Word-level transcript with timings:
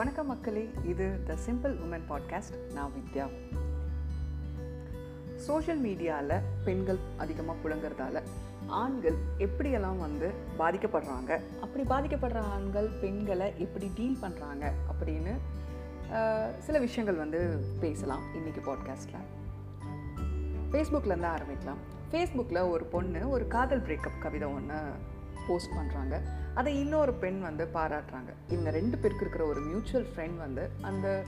வணக்கம் 0.00 0.26
மக்களே 0.26 0.70
இது 0.84 1.18
த 1.26 1.34
சிம்பிள் 1.46 1.72
உமன் 1.72 2.00
பாட்காஸ்ட் 2.08 2.72
நான் 2.72 2.90
வித்யா. 2.90 3.28
சோஷியல் 5.36 5.84
மீடியாவில் 5.84 6.40
பெண்கள் 6.64 6.98
அதிகமாக 7.16 7.58
புழங்குறதால 7.64 8.22
ஆண்கள் 8.66 9.14
எப்படியெல்லாம் 9.38 9.98
வந்து 9.98 10.30
பாதிக்கப்படுறாங்க 10.58 11.40
அப்படி 11.60 11.84
பாதிக்கப்படுற 11.84 12.38
ஆண்கள் 12.38 12.88
பெண்களை 12.88 13.52
எப்படி 13.58 13.90
டீல் 13.94 14.18
பண்ணுறாங்க 14.22 14.72
அப்படின்னு 14.92 15.36
சில 16.58 16.78
விஷயங்கள் 16.78 17.18
வந்து 17.18 17.64
பேசலாம் 17.80 18.22
இன்றைக்கி 18.34 18.66
பாட்காஸ்ட்டில் 18.66 19.38
ஃபேஸ்புக்லேருந்து 20.70 21.36
ஆரம்பிக்கலாம். 21.36 21.80
ஃபேஸ்புக்கில் 22.12 22.70
ஒரு 22.70 22.84
பொண்ணு 22.84 23.28
ஒரு 23.28 23.46
காதல் 23.46 23.82
பிரேக்கப் 23.82 24.20
கவிதை 24.20 24.48
ஒன்று 24.48 24.74
போஸ்ட் 25.48 25.70
பண்ணுறாங்க 25.70 26.20
அதை 26.54 26.78
இன்னொரு 26.80 27.12
பெண் 27.14 27.40
வந்து 27.40 27.64
பாராட்டுறாங்க. 27.64 28.32
இவங்க 28.48 28.70
ரெண்டு 28.70 28.98
பேருக்கு 28.98 29.20
இருக்கிற 29.20 29.44
ஒரு 29.44 29.60
மியூச்சுவல் 29.60 30.06
ஃப்ரெண்ட் 30.16 30.36
வந்து 30.36 30.70
அந்த 30.80 31.24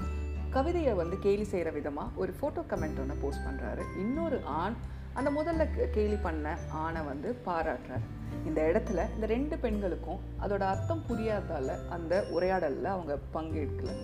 கவிதையை 0.51 0.95
வந்து 0.95 1.19
கேலி 1.19 1.45
செய்கிற 1.45 1.71
விதமாக 1.71 2.11
ஒரு 2.17 2.35
ஃபோட்டோ 2.41 2.65
கமெண்ட் 2.69 3.01
ஒன்று 3.01 3.15
போஸ்ட் 3.21 3.41
பண்ணுறாரு 3.41 3.83
இன்னொரு 3.99 4.41
ஆண் 4.45 4.73
அந்த 5.13 5.31
முதல்ல 5.31 5.67
கே- 5.77 5.91
கேலி 5.91 6.17
பண்ண 6.17 6.59
ஆணை 6.71 7.03
வந்து 7.03 7.37
பாராட்டுறாரு. 7.47 8.21
இந்த 8.47 8.63
இடத்துல 8.63 9.15
இந்த 9.15 9.27
ரெண்டு 9.27 9.59
பெண்களுக்கும் 9.59 10.21
அதோட 10.41 10.61
அர்த்தம் 10.61 11.05
புரியாதால 11.09 11.89
அந்த 11.89 12.27
உரையாடலில் 12.31 12.85
அவங்க 12.85 13.19
பங்கேற்கலை. 13.35 13.97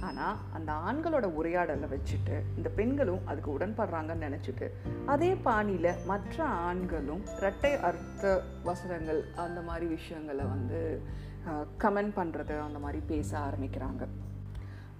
ஆனால் 0.00 0.36
அந்த 0.52 0.72
ஆண்களோட 0.72 1.24
உரையாடலை 1.24 1.88
வச்சுட்டு 1.88 2.42
இந்த 2.56 2.68
பெண்களும் 2.68 3.26
அதுக்கு 3.26 3.58
உடன்படுறாங்கன்னு 3.58 4.26
நினச்சிட்டு 4.26 4.70
அதே 5.06 5.34
பாணியில் 5.34 6.04
மற்ற 6.06 6.44
ஆண்களும் 6.44 7.22
இரட்டை 7.38 7.72
அர்த்த 7.74 8.42
வசனங்கள் 8.62 9.32
அந்த 9.34 9.60
மாதிரி 9.60 9.86
விஷயங்களை 9.86 10.44
வந்து 10.44 11.02
கமெண்ட் 11.78 12.16
பண்ணுறது 12.16 12.60
அந்த 12.60 12.78
மாதிரி 12.78 13.00
பேச 13.06 13.38
ஆரம்பிக்கிறாங்க. 13.38 14.04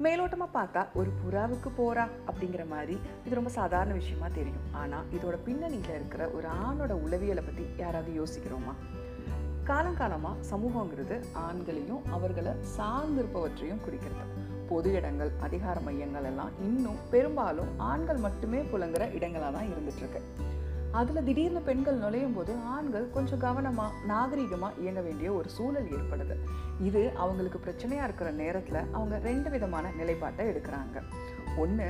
மேலோட்டமாக 0.04 0.56
பார்த்தா 0.56 0.86
ஒரு 0.94 1.10
புறாவுக்கு 1.24 1.70
போகிறா 1.78 2.08
அப்படிங்கிற 2.26 2.68
மாதிரி 2.68 3.00
இது 3.24 3.34
ரொம்ப 3.34 3.50
சாதாரண 3.50 3.94
விஷயமா 3.94 4.28
தெரியும். 4.28 4.64
ஆனால் 4.72 5.04
இதோட 5.12 5.36
பின்னணியில் 5.44 5.94
இருக்கிற 5.94 6.28
ஒரு 6.28 6.48
ஆணோட 6.48 6.92
உளவியலை 6.92 7.44
பற்றி 7.44 7.66
யாராவது 7.76 8.24
யோசிக்கிறோமா? 8.24 8.74
காலங்காலமாக 9.64 10.42
சமூகங்கிறது 10.50 11.24
ஆண்களையும் 11.34 12.02
அவர்களை 12.10 12.52
சார்ந்திருப்பவற்றையும் 12.78 13.84
குறிக்கிறது. 13.84 14.45
பொது 14.68 14.90
இடங்கள் 14.92 15.30
அதிகார 15.40 15.80
மையங்கள் 15.80 16.26
எல்லாம் 16.30 16.52
இன்னும் 16.68 17.00
பெரும்பாலும் 17.10 17.70
ஆண்கள் 17.90 18.20
மட்டுமே 18.26 18.60
புலங்குற 18.72 19.04
இடங்களாக 19.18 19.52
தான் 19.56 19.70
இருந்துட்டுருக்கு. 19.72 20.22
அதில் 20.98 21.24
திடீர்னு 21.24 21.60
பெண்கள் 21.60 22.02
நுழையும் 22.02 22.36
போது 22.36 22.52
ஆண்கள் 22.74 23.06
கொஞ்சம் 23.10 23.42
கவனமாக 23.46 23.98
நாகரீகமாக 24.10 24.78
இயங்க 24.82 25.00
வேண்டிய 25.00 25.32
ஒரு 25.32 25.48
சூழல் 25.48 25.90
ஏற்படுது. 25.96 26.36
இது 26.88 27.02
அவங்களுக்கு 27.14 27.58
பிரச்சனையாக 27.58 28.06
இருக்கிற 28.08 28.30
நேரத்தில் 28.42 28.80
அவங்க 28.92 29.18
ரெண்டு 29.18 29.50
விதமான 29.50 29.90
நிலைப்பாட்டை 30.00 30.46
எடுக்கிறாங்க. 30.52 31.02
ஒன்று 31.64 31.88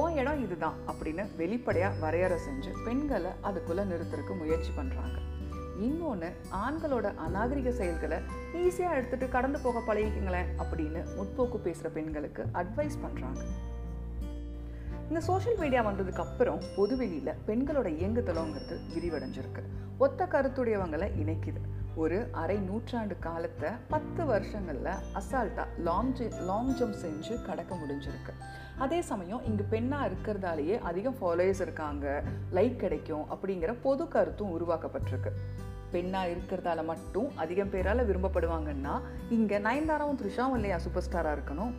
ஓ 0.00 0.02
இடம் 0.20 0.42
இதுதான் 0.44 0.76
அப்படின்னு 0.90 1.24
வெளிப்படையாக 1.36 2.00
வரையறை 2.04 2.38
செஞ்சு 2.46 2.70
பெண்களை 2.84 3.32
அதுக்குள்ளே 3.40 3.82
நிறுத்துறதுக்கு 3.82 4.36
முயற்சி 4.42 4.72
பண்ணுறாங்க 4.78 5.16
இன்னொன்று 5.80 6.32
ஆண்களோட 6.52 7.14
அநாகரிக 7.14 7.70
செயல்களை 7.72 8.18
ஈஸியாக 8.54 8.94
எடுத்துட்டு 8.94 9.28
கடந்து 9.28 9.58
போக 9.60 9.94
பழகிக்குங்களேன் 9.94 10.46
அப்படின்னு 10.58 11.04
முற்போக்கு 11.16 11.56
பேசுகிற 11.56 11.88
பெண்களுக்கு 11.88 12.44
அட்வைஸ் 12.54 12.98
பண்ணுறாங்க 13.02 13.40
இந்த 15.08 15.20
சோஷியல் 15.20 15.58
மீடியா 15.58 15.86
வந்ததுக்கு 15.86 16.18
அப்புறம் 16.18 16.60
பொதுவெளியில் 16.76 17.32
பெண்களோட 17.46 17.88
இயங்குதலோங்கிறது 17.88 18.78
விரிவடைஞ்சிருக்கு. 18.94 19.62
ஒத்த 19.98 20.26
கருத்துடையவங்களை 20.26 21.10
இணைக்குது. 21.18 21.60
ஒரு 21.96 22.28
அரை 22.32 22.56
நூற்றாண்டு 22.56 23.18
காலத்தை 23.18 23.70
பத்து 23.88 24.24
வருஷங்களில் 24.24 24.98
அசால்ட்டாக 25.14 25.66
லாங் 25.78 26.14
லாங் 26.46 26.74
ஜம்ப் 26.76 27.00
செஞ்சு 27.02 27.42
கடக்க 27.42 27.74
முடிஞ்சிருக்கு. 27.74 28.32
அதே 28.78 29.00
சமயம் 29.00 29.44
இங்கே 29.44 29.64
பெண்ணாக 29.70 30.08
இருக்கிறதாலேயே 30.08 30.78
அதிகம் 30.78 31.16
ஃபாலோயர்ஸ் 31.20 31.60
இருக்காங்க 31.60 32.22
லைக் 32.52 32.76
கிடைக்கும் 32.76 33.24
அப்படிங்கிற 33.30 33.76
பொது 33.82 34.08
கருத்தும் 34.08 34.52
உருவாக்கப்பட்டிருக்கு. 34.58 35.30
பெண்ணாக 35.90 36.28
இருக்கிறதால 36.28 36.84
மட்டும் 36.84 37.36
அதிகம் 37.36 37.70
பேரால் 37.70 38.08
விரும்பப்படுவாங்கன்னா 38.08 39.00
இங்கே 39.30 39.58
நயன்தாராவும் 39.58 40.20
த்ரிஷாவும் 40.22 40.54
இல்லையா 40.54 40.78
சூப்பர் 40.78 41.04
ஸ்டாராக 41.10 41.36
இருக்கணும்? 41.38 41.72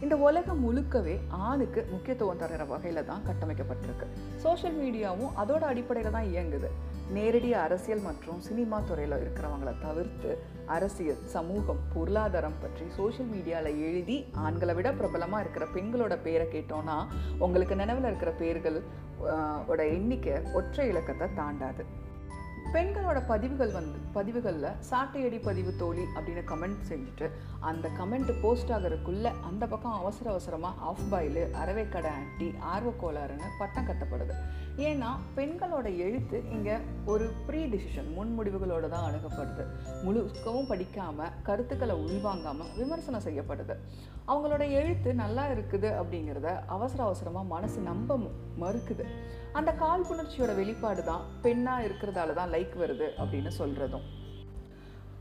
இந்த 0.00 0.16
உலகம் 0.16 0.62
முழுக்கவே 0.66 1.18
ஆணுக்கு 1.28 1.88
முக்கியத்துவம் 1.90 2.40
தருகிற 2.40 2.66
வகையில் 2.66 3.04
தான் 3.04 3.22
கட்டமைக்கப்பட்டிருக்கு. 3.26 4.06
சோஷியல் 4.36 4.76
மீடியாவும் 4.76 5.30
அதோட 5.36 5.60
அடிப்படையில் 5.60 6.12
தான் 6.12 6.24
இயங்குது. 6.24 6.70
நேரடி 7.14 7.54
அரசியல் 7.54 8.00
மற்றும் 8.00 8.40
சினிமா 8.40 8.80
துறையில் 8.80 9.16
இருக்கிறவங்கள 9.18 9.72
தவிர்த்து 9.80 10.30
அரசியல் 10.66 11.24
சமூகம் 11.24 11.80
பொருளாதாரம் 11.94 12.58
பற்றி 12.62 12.86
சோஷியல் 12.96 13.30
மீடியாவில் 13.30 13.78
எழுதி 13.88 14.26
ஆண்களை 14.32 14.74
விட 14.74 14.92
பிரபலமாக 14.92 15.40
இருக்கிற 15.40 15.66
பெண்களோட 15.74 16.22
பேரை 16.22 16.46
கேட்டோன்னா 16.46 17.06
உங்களுக்கு 17.38 17.76
நினைவில் 17.76 18.04
இருக்கிற 18.04 18.32
பேர்கள் 18.32 18.82
ஓட 19.66 19.84
எண்ணிக்கை 19.86 20.34
ஒற்றை 20.52 20.88
இலக்கத்தை 20.88 21.28
தாண்டாது. 21.34 21.84
பெண்களோட 22.72 23.22
பதிவுகள் 23.26 23.70
வந்து 23.70 23.98
பதிவுகளில் 24.12 24.70
சாட்டையடி 24.90 25.42
பதிவு 25.42 25.76
தோழி 25.76 26.02
அப்படின்னு 26.02 26.42
கமெண்ட் 26.48 26.76
செஞ்சுட்டு 26.88 27.30
அந்த 27.60 27.88
கமெண்ட் 27.88 28.40
போஸ்ட் 28.42 28.70
ஆகிறதுக்குள்ளே 28.70 29.32
அந்த 29.42 29.66
பக்கம் 29.66 29.92
அவசர 29.92 30.30
அவசரமாக 30.30 30.80
ஆஃப் 30.80 31.10
பாயில் 31.10 31.52
அறவைக்கடை 31.52 32.06
ஆண்டி 32.06 32.54
ஆர்வ 32.60 32.90
கோளாறுன்னு 32.90 33.42
பட்டம் 33.58 33.86
கட்டப்படுது. 33.86 34.32
ஏன்னா 34.76 35.16
பெண்களோட 35.36 35.96
எழுத்து 35.96 36.50
இங்கே 36.50 36.76
ஒரு 37.04 37.32
ப்ரீ 37.46 37.64
டிசிஷன் 37.64 38.18
முன்முடிவுகளோடு 38.18 38.88
தான் 38.88 39.12
அணுகப்படுது. 39.12 39.66
முழுக்கவும் 40.04 40.68
படிக்காமல் 40.68 41.30
கருத்துக்களை 41.42 41.96
உள்வாங்காமல் 41.96 42.76
விமர்சனம் 42.76 43.22
செய்யப்படுது. 43.22 43.76
அவங்களோட 44.28 44.70
எழுத்து 44.70 45.14
நல்லா 45.14 45.46
இருக்குது 45.46 46.02
அப்படிங்கிறத 46.02 46.58
அவசர 46.66 47.02
அவசரமாக 47.02 47.46
மனசு 47.46 47.80
நம்ப 47.80 48.18
ம- 48.18 48.30
மறுக்குது. 48.60 49.04
அந்த 49.52 49.72
காழ்ப்புணர்ச்சியோட 49.72 50.54
வெளிப்பாடு 50.54 51.04
தான் 51.04 51.20
பெண்ணாக 51.42 51.86
இருக்கிறதால 51.86 52.32
தான் 52.32 52.48
லைக் 52.56 52.78
வருது 52.84 53.08
அப்படின்னு 53.18 53.52
சொல்கிறதும் 53.58 54.06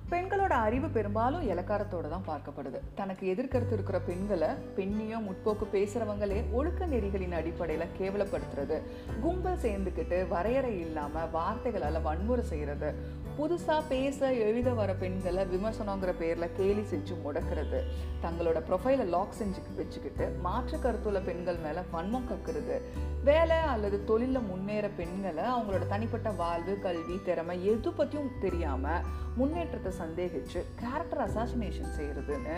பெண்களோட 0.10 0.54
அறிவு 0.66 0.88
பெரும்பாலும் 0.88 1.46
இலக்காரத்தோடு 1.50 2.10
தான் 2.10 2.28
பார்க்கப்படுது. 2.28 2.80
தனக்கு 2.96 3.24
எதிர்கருத்து 3.28 3.74
இருக்கிற 3.74 4.00
பெண்களை 4.00 4.50
பெண்ணையும் 4.76 5.26
முற்போக்கு 5.28 5.66
பேசுகிறவங்களே 5.72 6.44
ஒழுக்க 6.52 6.88
நெறிகளின் 6.88 7.32
அடிப்படையில் 7.32 7.94
கேவலப்படுத்துறது. 8.00 8.78
கும்பல் 9.22 9.58
சேர்ந்துக்கிட்டு 9.58 10.28
வரையறை 10.28 10.80
இல்லாமல் 10.80 11.30
வார்த்தைகளால் 11.30 12.02
வன்முறை 12.02 12.46
செய்கிறது 12.46 12.94
புதுசாக 13.40 13.82
பேச 13.90 14.34
எழுத 14.34 14.74
வர 14.74 14.94
பெண்களை 14.94 15.46
விமர்சனங்கிற 15.46 16.14
பேரில் 16.20 16.56
கேலி 16.56 16.82
செஞ்சு 16.82 17.18
முடக்கிறது. 17.26 17.82
தங்களோட 18.22 18.62
ப்ரொஃபைலை 18.70 19.06
லாக் 19.06 19.40
செஞ்சு 19.42 19.76
வச்சுக்கிட்டு 19.76 20.28
மாற்று 20.42 20.78
கருத்துள்ள 20.78 21.24
பெண்கள் 21.24 21.58
மேலே 21.58 21.80
வன்மம் 21.94 22.30
கக்குறது. 22.32 22.78
வேலை 23.26 23.58
அல்லது 23.70 23.98
தொழிலில் 24.06 24.48
முன்னேற 24.48 24.86
பெண்களை 24.98 25.44
அவங்களோட 25.46 25.84
தனிப்பட்ட 25.88 26.30
வாழ்வு 26.32 26.74
கல்வி 26.80 27.16
திறமை 27.24 27.56
எது 27.66 27.92
பற்றியும் 27.92 28.36
தெரியாமல் 28.42 29.06
முன்னேற்றத்தை 29.36 29.92
சந்தேகித்து 29.94 30.60
கேரக்டர் 30.76 31.24
அசாசினேஷன் 31.26 31.96
செய்கிறதுன்னு 31.96 32.56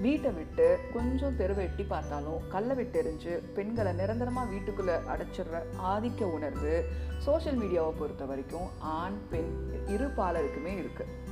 வீட்டை 0.00 0.32
விட்டு 0.32 0.66
கொஞ்சம் 0.92 1.36
தெருவை 1.36 1.64
எட்டி 1.64 1.86
பார்த்தாலும் 1.86 2.44
கல்லை 2.48 2.76
விட்டு 2.76 3.00
எறிஞ்சு 3.02 3.34
பெண்களை 3.54 3.94
நிரந்தரமாக 3.94 4.50
வீட்டுக்குள்ளே 4.50 4.98
அடைச்சிடுற 5.08 5.62
ஆதிக்க 5.86 6.30
உணர்வு 6.30 6.74
சோஷியல் 7.18 7.60
மீடியாவை 7.62 7.94
பொறுத்த 7.94 8.24
வரைக்கும் 8.24 8.70
ஆண் 8.94 9.20
பெண் 9.30 9.52
இரு 9.88 10.08
பாலருக்குமே 10.16 10.74
இருக்குது 10.78 11.29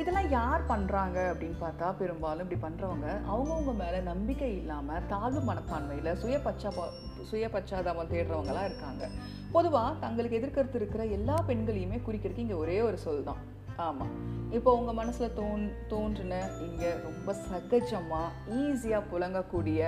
இதெல்லாம் 0.00 0.30
யார் 0.30 0.62
பண்ணுறாங்க 0.68 1.18
அப்படின்னு 1.30 1.58
பார்த்தா 1.60 1.88
பெரும்பாலும் 1.92 2.44
இப்படி 2.44 2.60
பண்ணுறவங்க 2.60 3.08
அவங்கவுங்க 3.28 3.72
மேலே 3.74 4.00
நம்பிக்கை 4.02 4.56
இல்லாமல் 4.56 5.04
தாழ்வு 5.08 5.40
மனப்பான்மையில் 5.40 6.16
சுய 6.16 6.38
பச்சாபா 6.38 6.84
சுய 7.24 7.48
பச்சாதாபம் 7.48 8.10
தேடுறவங்களாம் 8.10 8.64
இருக்காங்க. 8.64 9.04
பொதுவாக 9.52 9.94
தங்களுக்கு 10.00 10.38
எதிர்கருத்து 10.38 10.78
இருக்கிற 10.78 11.04
எல்லா 11.08 11.36
பெண்களையுமே 11.48 11.98
குறிக்கிறதுக்கு 12.06 12.38
இங்கே 12.38 12.54
ஒரே 12.54 12.80
ஒரு 12.80 12.96
சொல் 12.96 13.22
தான் 13.22 13.42
ஆமாம் 13.76 14.12
இப்போ 14.50 14.74
உங்கள் 14.74 14.94
மனசில் 14.94 15.34
தோன் 15.34 15.62
தோன்றின 15.88 16.34
இங்கே 16.60 16.90
ரொம்ப 17.02 17.34
சகஜமாக 17.48 18.28
ஈஸியாக 18.58 19.08
புழங்கக்கூடிய 19.12 19.80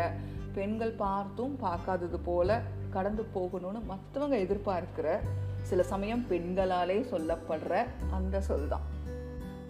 பெண்கள் 0.55 0.93
பார்த்தும் 0.97 1.57
பார்க்காதது 1.57 2.19
போல 2.21 2.51
கடந்து 2.91 3.25
போகணும்னு 3.35 3.81
மற்றவங்க 3.89 4.39
எதிர்பார்க்கிற 4.39 5.09
சில 5.63 5.83
சமயம் 5.83 6.27
பெண்களாலே 6.31 6.99
சொல்லப்படுற 7.11 7.75
அந்த 8.11 8.41
சொல் 8.41 8.69
தான் 8.69 8.87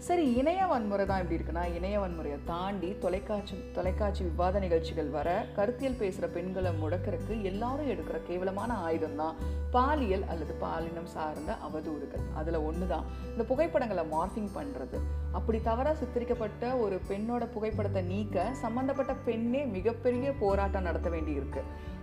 சரி 0.07 0.25
இணைய 0.41 0.65
வன்முறை 0.71 1.05
தான் 1.07 1.21
எப்படி 1.23 1.37
இருக்குன்னா 1.37 1.63
இணைய 1.77 1.97
வன்முறையை 2.01 2.37
தாண்டி 2.51 2.89
தொலைக்காட்சி 3.05 3.57
தொலைக்காட்சி 3.77 4.23
விவாத 4.27 4.59
நிகழ்ச்சிகள் 4.65 5.09
வர 5.17 5.29
கருத்தியல் 5.57 5.99
பேசுகிற 6.01 6.27
பெண்களை 6.35 6.71
முடக்கிறதுக்கு 6.83 7.37
எல்லாரும் 7.51 7.89
எடுக்கிற 7.93 8.19
கேவலமான 8.29 8.77
ஆயுதம் 8.87 9.17
தான் 9.21 9.39
பாலியல் 9.75 10.27
அல்லது 10.33 10.55
பாலினம் 10.63 11.09
சார்ந்த 11.15 11.57
அவதூறுகள். 11.69 12.25
அதில் 12.41 12.59
ஒன்று 12.69 12.87
தான் 12.93 13.09
இந்த 13.33 13.45
புகைப்படங்களை 13.51 14.05
மார்ஃபிங் 14.15 14.53
பண்ணுறது 14.59 15.01
அப்படி 15.39 15.61
தவறாக 15.69 15.97
சித்தரிக்கப்பட்ட 16.03 16.71
ஒரு 16.85 16.99
பெண்ணோட 17.11 17.49
புகைப்படத்தை 17.57 18.03
நீக்க 18.13 18.47
சம்மந்தப்பட்ட 18.63 19.15
பெண்ணே 19.29 19.65
மிகப்பெரிய 19.77 20.35
போராட்டம் 20.43 20.89
நடத்த 20.89 21.11
வேண்டியிருக்கு. 21.17 21.63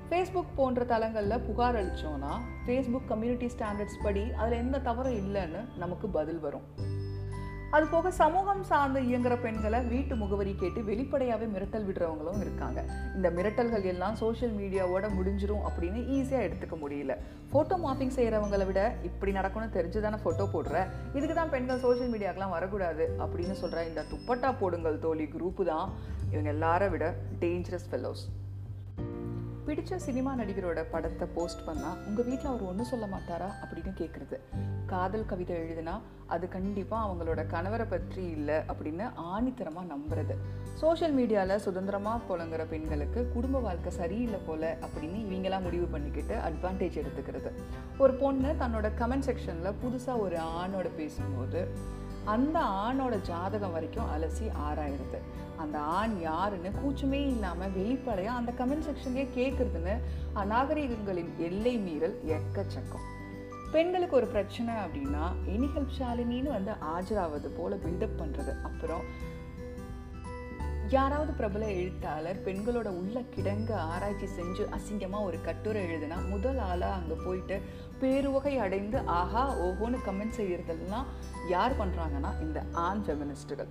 ஃபேஸ்புக் 0.09 0.57
போன்ற 0.59 0.83
தளங்களில் 0.93 1.43
புகார் 1.47 1.79
அளித்தோன்னா 1.81 2.33
ஃபேஸ்புக் 2.65 3.09
கம்யூனிட்டி 3.13 3.49
ஸ்டாண்டர்ட்ஸ் 3.55 4.03
படி 4.07 4.25
அதில் 4.41 4.61
எந்த 4.63 4.83
தவறும் 4.89 5.19
இல்லைன்னு 5.23 5.63
நமக்கு 5.83 6.09
பதில் 6.19 6.43
வரும். 6.47 6.67
அது 7.75 7.85
போக 7.91 8.07
சமூகம் 8.19 8.63
சார்ந்து 8.69 8.99
இயங்குற 9.09 9.35
பெண்களை 9.43 9.79
வீட்டு 9.93 10.15
முகவரி 10.15 10.51
கேட்டு 10.59 10.79
வெளிப்படையாகவே 10.89 11.45
மிரட்டல் 11.53 11.87
விடுறவங்களும் 11.87 12.41
இருக்காங்க. 12.43 12.79
இந்த 13.15 13.27
மிரட்டல்கள் 13.37 13.85
எல்லாம் 13.91 14.17
சோஷியல் 14.21 14.53
மீடியாவோட 14.59 15.07
முடிஞ்சிரும் 15.15 15.63
அப்படின்னு 15.67 16.01
ஈஸியாக 16.17 16.47
எடுத்துக்க 16.47 16.77
முடியல. 16.83 17.15
ஃபோட்டோ 17.53 17.77
மாஃபிங் 17.85 18.13
செய்கிறவங்களை 18.17 18.67
விட 18.71 18.83
இப்படி 19.09 19.33
நடக்கும்னு 19.39 19.75
தெரிஞ்சு 19.77 20.05
தானே 20.05 20.19
ஃபோட்டோ 20.25 20.47
போடுற? 20.53 20.85
இதுக்கு 21.17 21.35
தான் 21.39 21.53
பெண்கள் 21.55 21.83
சோஷியல் 21.85 22.13
மீடியாக்கெலாம் 22.13 22.55
வரக்கூடாது 22.57 23.05
அப்படின்னு 23.23 23.57
சொல்கிற 23.63 23.87
இந்த 23.89 24.03
துப்பட்டா 24.13 24.51
போடுங்கள் 24.61 25.03
தோழி 25.07 25.27
குரூப்பு 25.35 25.65
தான். 25.73 25.89
இவங்க 26.33 26.51
எல்லாரை 26.57 26.89
விட 26.95 27.07
டேஞ்சரஸ் 27.43 27.89
ஃபெல்லோஸ் 27.89 28.23
பிடிச்ச 29.67 29.95
சினிமா 29.95 30.35
நடிகரோட 30.35 30.83
படத்தை 30.91 31.27
போஸ்ட் 31.35 31.61
பண்ணால் 31.67 31.99
உங்கள் 32.07 32.25
வீட்டில் 32.25 32.49
அவர் 32.49 32.63
ஒன்றும் 32.63 32.85
சொல்ல 32.85 33.05
மாட்டாரா 33.05 33.47
அப்படின்னு 33.61 33.91
கேட்குறது 33.97 34.37
காதல் 34.85 35.25
கவிதை 35.25 35.55
எழுதுனா 35.55 35.93
அது 36.27 36.47
கண்டிப்பாக 36.47 37.05
அவங்களோட 37.07 37.41
கணவரை 37.53 37.85
பற்றி 37.89 38.23
இல்லை 38.23 38.55
அப்படின்னு 38.55 39.05
ஆணித்தரமாக 39.33 39.91
நம்புறது. 39.93 40.35
சோஷியல் 40.73 41.15
மீடியாவில் 41.15 41.55
சுதந்திரமாக 41.55 42.21
புலங்குற 42.29 42.67
பெண்களுக்கு 42.69 43.29
குடும்ப 43.33 43.59
வாழ்க்கை 43.59 43.91
சரியில்லை 43.91 44.39
போல 44.47 44.77
அப்படின்னு 44.81 45.19
இவங்கெல்லாம் 45.25 45.61
முடிவு 45.61 45.85
பண்ணிக்கிட்டு 45.85 46.37
அட்வான்டேஜ் 46.49 46.99
எடுத்துக்கிறது. 47.01 47.51
ஒரு 47.97 48.13
பொண்ணு 48.13 48.51
தன்னோட 48.59 48.89
கமெண்ட் 48.99 49.29
செக்ஷனில் 49.29 49.79
புதுசாக 49.83 50.19
ஒரு 50.19 50.35
ஆணோட 50.35 50.89
பேசும்போது 50.97 51.61
அந்த 52.25 52.59
ஆணோட 52.59 53.21
ஜாதகம் 53.21 53.71
வரைக்கும் 53.71 54.11
அலசி 54.17 54.45
ஆராயிடுது 54.67 55.19
அந்த 55.57 55.79
ஆண் 55.79 56.19
யாருன்னு 56.19 56.69
கூச்சமே 56.69 57.27
இல்லாமல் 57.27 57.71
வெளிப்படையாக 57.71 58.37
அந்த 58.37 58.51
கமெண்ட் 58.57 58.87
செக்ஷன்லேயே 58.87 59.27
கேட்குறதுன்னு 59.35 59.99
அநாகரிகங்களின் 60.35 61.37
எல்லை 61.37 61.77
மீறல் 61.77 62.21
எக்கச்சக்கம். 62.25 63.05
பெண்களுக்கு 63.71 64.15
ஒரு 64.15 64.27
பிரச்சனை 64.27 64.73
அப்படின்னா 64.73 65.31
எனி 65.45 65.69
ஹெல்ப் 65.75 65.95
ஷாலினின்னு 65.99 66.49
வந்து 66.49 66.71
ஆஜராவது 66.71 67.47
போல 67.57 67.75
பில்டப் 67.75 68.19
பண்ணுறது 68.19 68.61
அப்புறம் 68.61 69.01
யாராவது 70.89 71.33
பிரபல 71.33 71.65
எழுத்தாளர் 71.65 72.41
பெண்களோட 72.45 72.87
உள்ள 72.87 73.21
கிடங்க 73.35 73.73
ஆராய்ச்சி 73.73 74.25
செஞ்சு 74.25 74.67
அசிங்கமாக 74.71 75.23
ஒரு 75.23 75.41
கட்டுரை 75.41 75.85
எழுதுனா 75.85 76.29
முதல் 76.29 76.57
ஆளாக 76.57 76.93
அங்கே 76.93 77.13
போயிட்டு 77.25 77.61
பேருவகை 78.01 78.57
அடைந்து 78.57 78.99
ஆஹா 78.99 79.55
ஓஹோன்னு 79.57 79.97
கமெண்ட் 80.05 80.37
செய்கிறதெல்லாம் 80.37 81.05
யார் 81.47 81.79
பண்ணுறாங்கன்னா 81.79 82.41
இந்த 82.41 82.63
ஆண் 82.71 83.03
ஃபெமினிஸ்ட்டுகள் 83.07 83.67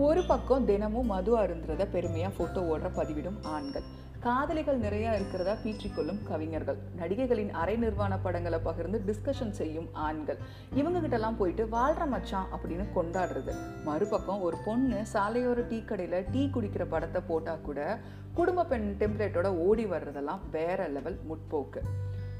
ஒரு 0.00 0.22
பக்கம் 0.22 0.64
தினமும் 0.64 1.06
மது 1.06 1.38
அருந்துறத 1.38 1.84
பெருமையாக 1.90 2.32
ஃபோட்டோ 2.36 2.60
ஓடுற 2.72 2.88
பதிவிடும் 2.96 3.38
ஆண்கள். 3.42 3.82
காதலிகள் 4.20 4.76
நிறைய 4.76 5.14
இருக்கிறதா 5.14 5.52
பீற்றிக்கொள்ளும் 5.64 6.20
கவிஞர்கள். 6.28 6.78
நடிகைகளின் 6.98 7.50
அரை 7.50 7.76
நிர்வாண 7.76 8.18
படங்களை 8.18 8.58
பகிர்ந்து 8.58 8.98
டிஸ்கஷன் 9.06 9.50
செய்யும் 9.50 9.88
ஆண்கள். 9.92 10.38
இவங்க 10.74 10.98
கிட்டலாம் 10.98 11.36
போயிட்டு 11.36 11.64
வாழ்ற 11.64 12.06
மச்சான் 12.06 12.46
அப்படின்னு 12.52 12.86
கொண்டாடுறது. 12.94 13.54
மறுபக்கம் 13.84 14.40
ஒரு 14.40 14.56
பொண்ணு 14.64 15.02
சாலையோர 15.12 15.66
டீ 15.66 15.80
கடையில் 15.84 16.30
டீ 16.32 16.44
குடிக்கிற 16.46 16.86
படத்தை 16.88 17.22
போட்டால் 17.26 17.60
கூட 17.60 17.98
குடும்ப 18.34 18.64
பெண் 18.64 18.96
டெம்ப்ளேட்டோட 18.98 19.46
ஓடி 19.46 19.84
வர்றதெல்லாம் 19.84 20.44
வேற 20.50 20.88
லெவல் 20.88 21.18
முற்போக்கு. 21.28 21.82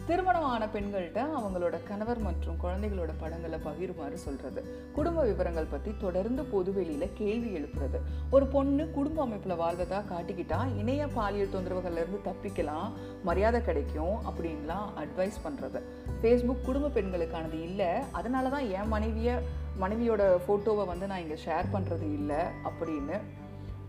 திருமணமான 0.09 0.67
பெண்கள்கிட்ட 0.67 1.21
அவங்களோட 1.39 1.77
கணவர் 1.89 2.19
மற்றும் 2.19 2.57
குழந்தைகளோட 2.63 3.09
படங்களை 3.21 3.59
பகிருமாறு 3.59 4.15
சொல்றது. 4.15 4.61
குடும்ப 4.93 5.23
விவரங்கள் 5.23 5.67
பத்தி 5.71 5.95
தொடர்ந்து 5.99 6.43
பொதுவெளியில 6.43 7.09
கேள்வி 7.15 7.51
எழுப்புறது. 7.59 7.99
ஒரு 8.31 8.47
பொண்ணு 8.47 8.91
குடும்ப 8.91 9.27
அமைப்புல 9.27 9.57
வாழ்வதா 9.57 10.01
காட்டிக்கிட்டா 10.13 10.79
இணைய 10.79 11.07
பாலியல் 11.07 11.49
தொந்தரவுகள்ல 11.49 12.03
இருந்து 12.03 12.21
தப்பிக்கலாம் 12.25 12.93
மரியாதை 13.23 13.65
கிடைக்கும் 13.65 14.17
அப்படின்லாம் 14.31 14.89
அட்வைஸ் 15.03 15.43
பண்றது. 15.45 15.83
ஃபேஸ்புக் 16.23 16.65
குடும்ப 16.65 17.01
பெண்களுக்கானது 17.01 17.63
இல்லை 17.63 17.91
அதனால 18.13 18.49
தான் 18.49 18.71
என் 18.71 18.89
மனைவிய 18.89 19.39
மனைவியோட 19.81 20.37
ஃபோட்டோவை 20.49 20.87
வந்து 20.87 21.07
நான் 21.07 21.21
இங்கே 21.21 21.39
ஷேர் 21.45 21.65
பண்ணுறது 21.73 22.03
இல்லை 22.03 22.43
அப்படின்னு 22.65 23.19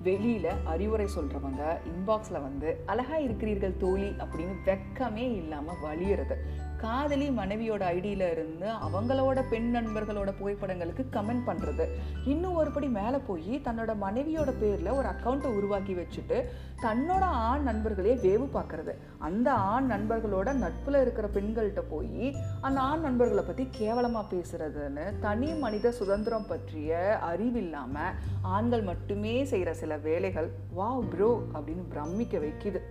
வெளியில் 0.03 0.51
அறிவுரை 0.65 1.07
சொல்கிறவங்க 1.15 1.63
இன்பாக்ஸில் 1.85 2.41
வந்து 2.41 2.69
அழகா 2.85 3.17
இருக்கிறீர்கள் 3.17 3.79
தோழி 3.79 4.09
அப்படின்னு 4.19 4.55
வெக்கமே 4.65 5.25
இல்லாமல் 5.35 5.81
வழியிறது 5.83 6.35
காதலி 6.81 7.29
மனைவியோட 7.29 7.83
ஐடியில் 7.95 8.25
இருந்து 8.31 8.67
அவங்களோட 8.85 9.39
பெண் 9.49 9.69
நண்பர்களோட 9.75 10.33
புகைப்படங்களுக்கு 10.39 11.03
கமெண்ட் 11.11 11.47
பண்ணுறது 11.47 11.85
இன்னும் 12.25 12.57
ஒருபடி 12.63 12.89
மேலே 12.89 13.17
போய் 13.27 13.61
தன்னோட 13.63 13.91
மனைவியோட 14.01 14.51
பேரில் 14.59 14.89
ஒரு 14.89 15.07
அக்கௌண்ட்டை 15.07 15.49
உருவாக்கி 15.59 15.93
வச்சுட்டு 15.93 16.37
தன்னோட 16.81 17.23
ஆண் 17.47 17.63
நண்பர்களே 17.63 18.13
வேவு 18.15 18.47
பார்க்கறது. 18.53 18.93
அந்த 19.17 19.53
ஆண் 19.53 19.91
நண்பர்களோட 19.91 20.53
நட்பில் 20.53 20.99
இருக்கிற 21.01 21.27
பெண்கள்கிட்ட 21.27 21.83
போய் 21.89 22.35
அந்த 22.61 22.79
ஆண் 22.79 23.01
நண்பர்களை 23.01 23.43
பற்றி 23.43 23.67
கேவலமாக 23.71 24.35
பேசுறதுன்னு 24.35 25.19
தனி 25.19 25.53
மனித 25.53 25.91
சுதந்திரம் 25.91 26.47
பற்றிய 26.47 27.17
அறிவில்லாமல் 27.17 28.15
ஆண்கள் 28.41 28.81
மட்டுமே 28.81 29.43
செய்கிற 29.43 29.73
சில 29.73 29.97
வேலைகள். 29.97 30.49
வா 30.73 30.89
ப்ரோ 31.11 31.31
அப்படின்னு 31.53 31.85
பிரமிக்க 31.89 32.37
வைக்குது. 32.37 32.81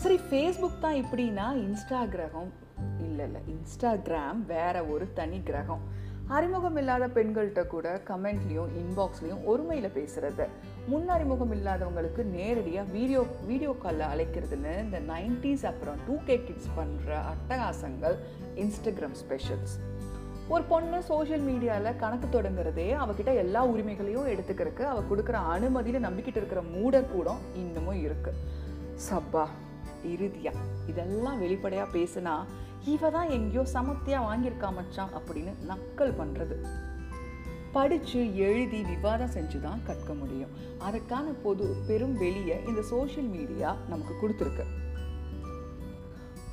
சரி 0.00 0.20
ஃபேஸ்புக் 0.30 0.78
தான் 0.80 0.94
இப்படின்னா 0.94 1.46
இன்ஸ்டாகிரகம் 1.64 2.50
இல்லை 2.98 3.24
இல்லை 3.24 3.40
இன்ஸ்டாகிராம் 3.46 4.46
வேற 4.46 4.84
ஒரு 4.84 5.12
தனி 5.14 5.40
கிரகம். 5.44 5.80
அறிமுகம் 6.28 6.76
இல்லாத 6.76 7.06
பெண்கள்கிட்ட 7.06 7.66
கூட 7.66 8.00
கமெண்ட்லேயும் 8.08 8.72
இன்பாக்ஸ்லேயும் 8.80 9.44
ஒருமையில் 9.46 9.94
பேசுகிறது 9.94 10.46
முன் 10.86 11.08
அறிமுகம் 11.08 11.52
இல்லாதவங்களுக்கு 11.52 12.24
நேரடியாக 12.24 12.90
வீடியோ 12.90 13.26
வீடியோ 13.46 13.76
காலில் 13.82 14.06
அழைக்கிறதுன்னு 14.06 14.78
இந்த 14.78 15.00
நைன்டிஸ் 15.00 15.66
அப்புறம் 15.66 15.96
டூ 16.06 16.16
கே 16.26 16.40
கிட்ஸ் 16.46 16.70
பண்ணுற 16.76 17.16
அட்டகாசங்கள் 17.32 18.16
இன்ஸ்டாகிராம் 18.56 19.16
ஸ்பெஷல்ஸ் 19.24 19.74
ஒரு 20.48 20.62
பொண்ணு 20.62 21.02
சோஷியல் 21.02 21.40
மீடியாவில் 21.40 21.96
கணக்கு 21.96 22.42
தொடங்குறதே 22.42 22.96
அவகிட்ட 22.96 23.34
எல்லா 23.34 23.66
உரிமைகளையும் 23.66 24.26
எடுத்துக்கிறதுக்கு 24.26 24.82
அவள் 24.82 25.08
கொடுக்குற 25.10 25.32
அனுமதியில் 25.32 26.04
நம்பிக்கிட்டு 26.04 26.36
இருக்கிற 26.36 26.62
மூடர் 26.62 27.12
கூட 27.12 27.30
இன்னமும் 27.54 28.04
இருக்குது 28.04 28.38
சப்பா. 29.10 29.46
இறுதியா? 30.04 30.52
இதெல்லாம் 30.86 31.38
வெளிப்படையாக 31.38 31.98
பேசுனா 31.98 32.44
இவ 32.84 33.10
தான் 33.10 33.30
எங்கேயோ 33.30 33.64
சமத்தியாக 33.72 34.26
வாங்கியிருக்கா 34.26 34.72
மச்சான் 34.74 35.10
அப்படின்னு 35.18 35.52
நக்கல் 35.68 36.18
பண்ணுறது 36.20 36.66
படித்து 37.72 38.36
எழுதி 38.36 38.82
விவாதம் 38.82 39.30
செஞ்சு 39.30 39.60
தான் 39.60 39.80
கற்க 39.84 40.14
முடியும். 40.14 40.50
அதுக்கான 40.90 41.34
பொது 41.42 41.76
பெரும் 41.86 42.16
வெளியை 42.16 42.58
இந்த 42.66 42.82
சோஷியல் 42.82 43.28
மீடியா 43.28 43.76
நமக்கு 43.88 44.14
கொடுத்துருக்கு. 44.14 44.64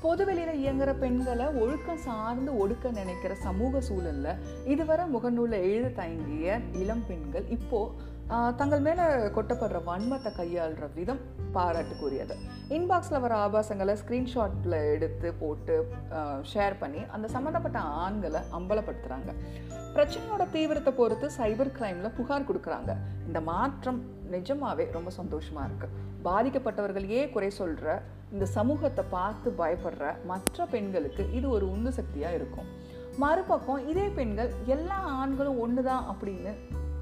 பொதுவெளியில 0.04 0.52
இயங்குற 0.64 1.00
பெண்களை 1.00 1.46
ஒழுக்கம் 1.46 1.98
சார்ந்து 1.98 2.68
ஒடுக்க 2.68 2.92
நினைக்கிற 2.92 3.36
சமூக 3.36 3.82
சூழல்ல 3.90 4.36
இதுவரை 4.66 5.06
முகநூலில் 5.06 5.62
எழுத 5.62 5.88
தயங்கிய 5.88 6.60
இளம் 6.74 7.04
பெண்கள் 7.08 7.46
இப்போ 7.50 7.92
தங்கள் 8.60 8.81
மேலே 8.86 9.04
கொட்டப்படுற 9.36 9.80
வன்மத்தை 9.90 10.31
கையாளுற 10.38 10.86
விதம் 10.96 11.19
பாராட்டுக்குரியது. 11.56 12.36
இன்பாக்ஸில் 12.78 13.22
வர 13.26 13.34
ஆபாசங்களை 13.44 13.94
ஸ்க்ரீன்ஷாட்டில் 14.02 14.76
எடுத்து 14.94 15.30
போட்டு 15.42 15.76
ஷேர் 16.52 16.76
பண்ணி 16.81 17.02
அந்த 17.16 17.28
சம்மந்தப்பட்ட 17.36 17.80
ஆண்களை 18.06 18.42
அம்பலப்படுத்துகிறாங்க 18.57 19.34
பிரச்சனையோட 19.96 20.46
தீவிரத்தை 20.56 20.92
பொறுத்து 21.00 21.28
சைபர் 21.38 21.74
கிரைமில் 21.78 22.16
புகார் 22.18 22.48
கொடுக்குறாங்க. 22.50 22.92
இந்த 23.28 23.40
மாற்றம் 23.52 24.02
நிஜமாவே 24.34 24.88
ரொம்ப 24.98 25.10
சந்தோஷமாக 25.19 25.68
இருக்குது 25.69 26.04
பாதிக்கப்பட்டவர்களையே 26.28 27.22
குறை 27.36 27.52
சொல்கிற 27.62 27.90
இந்த 28.34 28.46
சமூகத்தை 28.57 29.06
பார்த்து 29.18 29.50
பயப்படுற 29.62 30.06
மற்ற 30.31 30.66
பெண்களுக்கு 30.74 31.26
இது 31.40 31.48
ஒரு 31.57 31.66
உந்து 31.76 31.94
சக்தியாக 32.00 32.38
இருக்கும். 32.40 32.68
மறுபக்கம் 33.24 33.86
இதே 33.92 34.07
பெண்கள் 34.18 34.52
எல்லா 34.76 34.98
ஆண்களும் 35.22 35.62
ஒன்று 35.66 35.84
தான் 35.88 36.04
அப்படின்னு 36.12 36.52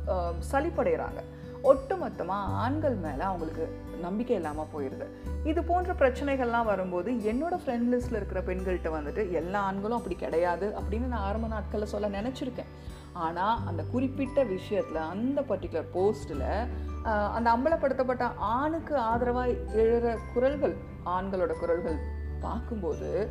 சளிப்படைகிறாங்க 0.05 0.43
சலிப்படைகிறாங்க 0.51 1.21
ஒட்டுமொத்தமாக 1.63 2.53
ஆண்கள் 2.63 2.95
மேலே 2.95 3.21
அவங்களுக்கு 3.21 3.77
நம்பிக்கை 4.01 4.35
இல்லாமல் 4.35 4.65
போயிடுது 4.75 5.05
இது 5.43 5.63
போன்ற 5.63 5.93
பிரச்சனைகள்லாம் 5.93 6.65
வரும்போது 6.65 7.11
என்னோட 7.11 7.51
ஃப்ரெண்ட் 7.51 7.87
லிஸ்ட்டில் 7.91 8.15
இருக்கிற 8.15 8.41
பெண்கள்கிட்ட 8.41 8.89
வந்துட்டு 8.97 9.31
எல்லா 9.31 9.59
ஆண்களும் 9.59 9.97
அப்படி 9.97 10.15
கிடையாது 10.15 10.75
அப்படின்னு 10.79 11.07
நான் 11.07 11.19
ஆரம்ப 11.19 11.47
நாட்களில் 11.47 11.87
சொல்ல 11.87 12.21
நினச்சிருக்கேன். 12.21 12.71
ஆனால் 13.13 13.59
அந்த 13.65 13.83
குறிப்பிட்ட 13.83 14.43
விஷயத்தில் 14.43 14.95
அந்த 14.95 15.41
பர்டிகுலர் 15.41 15.91
போஸ்ட்டில் 15.93 16.67
அந்த 17.03 17.51
அம்பலப்படுத்தப்பட்ட 17.51 18.27
ஆணுக்கு 18.37 18.97
ஆதரவாக 18.97 19.47
எழுற 19.73 20.17
குரல்கள் 20.33 20.75
ஆண்களோட 21.05 21.59
குரல்கள் 21.59 21.97
பார்க்கும்போது 22.41 23.29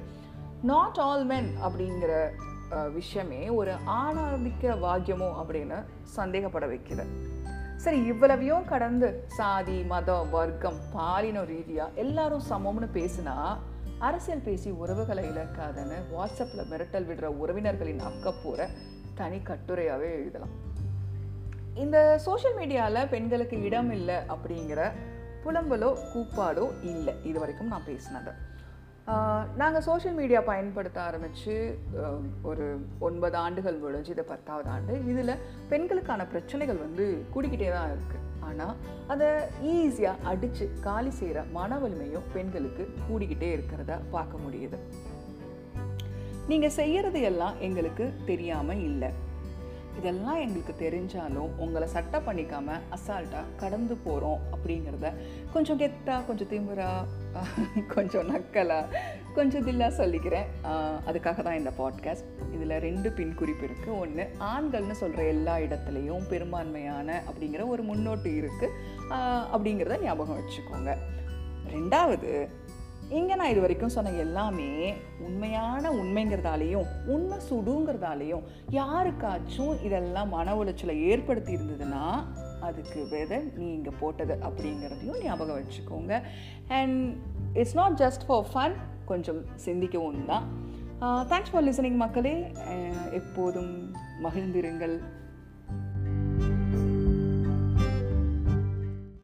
நாட் 0.63 0.99
ஆல் 0.99 1.25
மென் 1.25 1.51
அப்படிங்கிற 1.65 2.31
விஷயமே 2.93 3.49
ஒரு 3.49 3.73
ஆணாதிக்க 3.87 4.63
வாக்கியமோ 4.63 5.29
அப்படின்னு 5.41 5.79
சந்தேகப்பட 6.17 6.67
வைக்கிறது. 6.67 7.13
சரி 7.77 7.99
இவ்வளவையும் 8.05 8.65
கடந்து 8.65 9.25
சாதி 9.27 9.83
மதம் 9.83 10.31
வர்க்கம் 10.31 10.79
பாலின 10.93 11.43
ரீதியாக 11.45 11.91
எல்லாரும் 11.95 12.45
சமம்னு 12.51 12.89
பேசினா 12.95 13.57
அரசியல் 13.99 14.45
பேசி 14.45 14.71
உறவுகளை 14.71 15.25
இழக்காதன்னு 15.29 15.99
வாட்ஸ்அப்பில் 16.15 16.69
மிரட்டல் 16.71 17.09
விடுற 17.09 17.25
உறவினர்களின் 17.25 18.01
அக்கப்பூரை 18.01 18.67
தனி 19.15 19.37
கட்டுரையாகவே 19.37 20.09
எழுதலாம். 20.13 20.55
இந்த 21.75 22.19
சோஷியல் 22.19 22.57
மீடியாவில் 22.57 23.09
பெண்களுக்கு 23.09 23.63
இடம் 23.63 23.93
இல்லை 23.93 24.15
அப்படிங்கிற 24.15 24.91
புலம்பலோ 25.45 25.97
கூப்பாடோ 26.13 26.67
இல்லை. 26.83 27.15
இது 27.23 27.39
வரைக்கும் 27.39 27.69
நான் 27.69 27.89
பேசினது. 27.89 28.33
நாங்கள் 29.61 29.85
சோஷியல் 29.87 30.17
மீடியா 30.19 30.41
பயன்படுத்த 30.51 30.99
ஆரம்பித்து 31.03 31.55
ஒரு 32.43 32.67
ஒன்பது 32.99 33.37
ஆண்டுகள் 33.37 33.81
முடிஞ்சு 33.83 34.13
இது 34.15 34.25
பத்தாவது 34.31 34.69
ஆண்டு 34.75 34.95
இதில் 35.11 35.41
பெண்களுக்கான 35.73 36.27
பிரச்சனைகள் 36.27 36.85
வந்து 36.85 37.07
கூடிக்கிட்டே 37.35 37.69
தான் 37.75 37.93
இருக்குது 37.95 38.23
ஆனால் 38.49 38.75
அதை 39.13 39.29
ஈஸியாக 39.73 40.25
அடித்து 40.31 40.67
காலி 40.87 41.13
செய்கிற 41.19 41.43
மன 41.59 41.79
வலிமையும் 41.83 42.31
பெண்களுக்கு 42.35 42.87
கூடிக்கிட்டே 43.09 43.51
இருக்கிறத 43.57 43.93
பார்க்க 44.11 44.45
முடியுது. 44.45 44.79
நீங்கள் 46.49 46.77
செய்கிறது 46.79 47.21
எல்லாம் 47.31 47.61
எங்களுக்கு 47.61 48.07
தெரியாமல் 48.27 48.83
இல்லை. 48.91 49.11
இதெல்லாம் 49.99 50.41
எங்களுக்கு 50.45 50.75
தெரிஞ்சாலும் 50.85 51.51
உங்களை 51.57 51.87
சட்டை 51.87 52.19
பண்ணிக்காமல் 52.27 52.83
அசால்ட்டாக 52.97 53.53
கடந்து 53.57 53.95
போகிறோம் 54.05 54.41
அப்படிங்கிறத 54.55 55.11
கொஞ்சம் 55.53 55.81
கெத்தா 55.83 56.17
கொஞ்சம் 56.27 56.51
திமுறா 56.55 56.89
கொஞ்சம் 57.95 58.29
நக்கலா 58.33 58.81
கொஞ்சம் 59.35 59.65
தில்லா 59.67 59.87
சொல்லிக்கிறேன். 60.01 60.49
அதுக்காக 61.09 61.43
தான் 61.43 61.59
இந்த 61.61 61.71
பாட்காஸ்ட் 61.79 62.29
இதில் 62.55 62.75
ரெண்டு 62.87 63.09
பின் 63.13 63.35
குறிப்பு 63.35 63.65
இருக்குது 63.69 63.99
ஒன்று 63.99 64.25
ஆண்கள்னு 64.51 64.97
சொல்கிற 65.01 65.23
எல்லா 65.25 65.55
இடத்துலையும் 65.59 66.29
பெரும்பான்மையான 66.33 67.17
அப்படிங்கிற 67.29 67.65
ஒரு 67.69 67.83
முன்னோட்டு 67.83 68.31
இருக்குது 68.41 68.77
அப்படிங்கிறத 69.55 69.99
ஞாபகம் 70.03 70.39
வச்சுக்கோங்க. 70.41 70.93
ரெண்டாவது 71.75 72.31
இங்கே 73.11 73.35
நான் 73.35 73.51
இது 73.51 73.61
வரைக்கும் 73.61 73.93
சொன்ன 73.95 74.13
எல்லாமே 74.25 74.95
உண்மையான 75.27 75.91
உண்மைங்கிறதாலையும் 75.91 76.87
உண்மை 77.15 77.39
சுடுங்கிறதாலையும் 77.49 78.45
யாருக்காச்சும் 78.71 79.75
இதெல்லாம் 79.83 80.29
மன 80.29 80.55
உளைச்சலை 80.61 80.95
ஏற்படுத்தி 81.11 81.57
இருந்ததுன்னா 81.57 82.05
அதுக்கு 82.61 83.09
விதை 83.11 83.39
நீங்கள் 83.57 83.99
போட்டது 84.01 84.37
அப்படிங்கிறதையும் 84.47 85.21
ஞாபகம் 85.25 85.61
வச்சுக்கோங்க. 85.61 86.23
And 86.69 87.17
it's 87.55 87.77
not 87.81 87.99
just 88.03 88.27
for 88.27 88.47
fun 88.53 88.77
கொஞ்சம் 89.11 89.43
சிந்திக்கவும் 89.67 90.25
தான். 90.25 90.47
தேங்க்ஸ் 91.33 91.53
ஃபார் 91.53 91.67
லிசனிங் 91.69 92.01
மக்களே. 92.05 92.37
எப்போதும் 93.21 93.75
மகிழ்ந்திருங்கள். 94.23 94.97